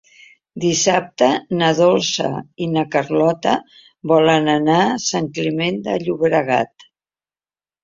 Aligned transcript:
Dissabte 0.61 1.27
na 1.59 1.67
Dolça 1.79 2.29
i 2.65 2.69
na 2.77 2.85
Carlota 2.97 3.55
volen 4.13 4.51
anar 4.57 4.81
a 4.87 4.97
Sant 5.11 5.31
Climent 5.39 5.81
de 5.91 5.97
Llobregat. 6.07 6.91